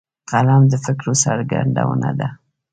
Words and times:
قلم 0.29 0.61
د 0.71 0.73
فکرو 0.83 1.13
څرګندونه 1.23 2.09
ده 2.19 2.27